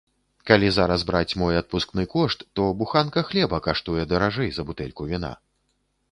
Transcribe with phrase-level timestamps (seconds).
[0.49, 5.31] Калі зараз браць мой адпускны кошт, то буханка хлеба каштуе даражэй за бутэльку віна.